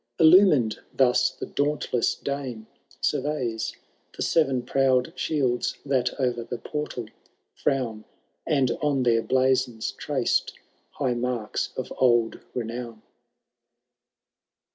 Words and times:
—Illumined 0.19 0.79
thus, 0.91 1.29
the 1.29 1.45
dauntless 1.45 2.15
Dane 2.15 2.65
surveys 3.01 3.75
The 4.17 4.23
Seven 4.23 4.63
Proud 4.63 5.13
Shields 5.15 5.77
that 5.85 6.19
o'er 6.19 6.41
the 6.43 6.57
portal 6.57 7.05
frown, 7.53 8.05
And 8.47 8.71
on 8.81 9.03
their 9.03 9.21
blazons 9.21 9.91
traced 9.91 10.53
high 10.93 11.13
marks 11.13 11.69
of 11.77 11.93
old 11.99 12.39
renown. 12.55 13.03